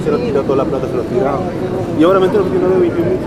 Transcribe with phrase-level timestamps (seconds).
[0.00, 1.42] ya toda la plata se la tiraron.
[1.98, 3.18] Y ahora me entero que tiene 21 mil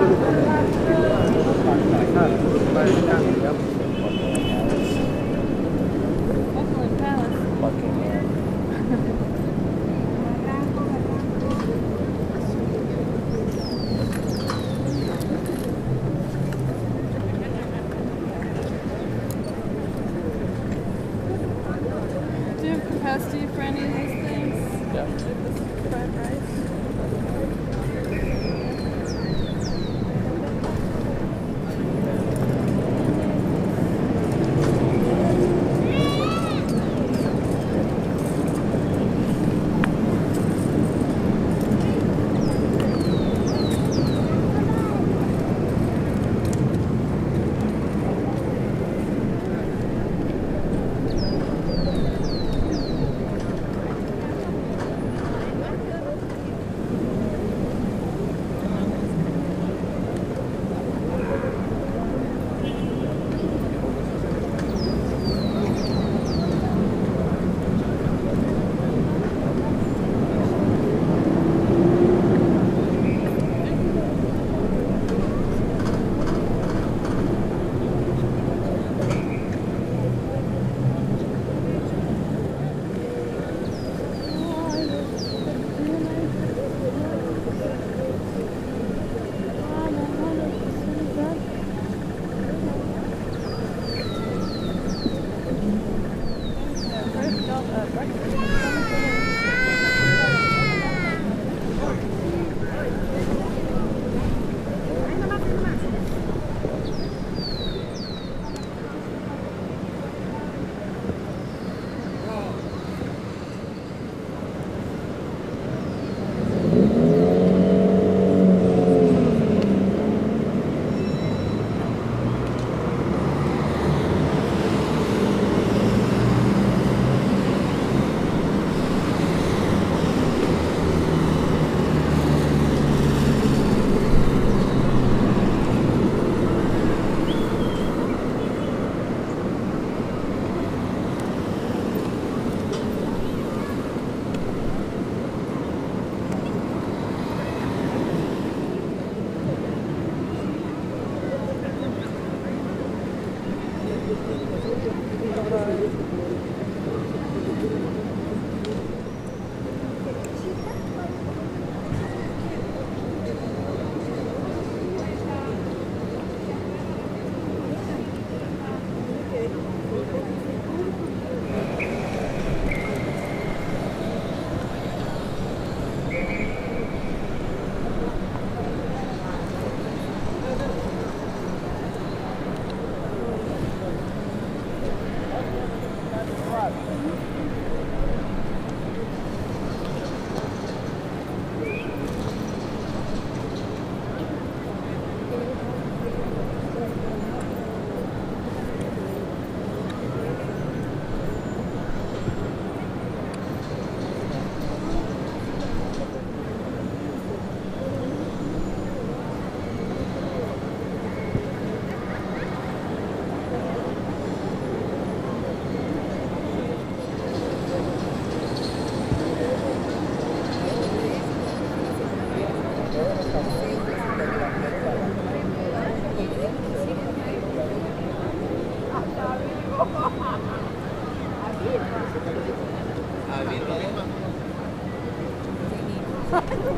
[231.65, 233.73] A vida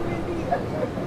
[0.08, 1.07] me diga.